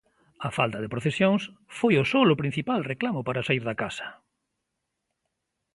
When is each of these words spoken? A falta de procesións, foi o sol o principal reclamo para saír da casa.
A 0.47 0.49
falta 0.57 0.81
de 0.81 0.91
procesións, 0.93 1.41
foi 1.79 1.93
o 1.97 2.07
sol 2.11 2.27
o 2.31 2.39
principal 2.41 2.81
reclamo 2.91 3.21
para 3.27 3.45
saír 3.47 3.63
da 3.69 3.79
casa. 3.83 4.07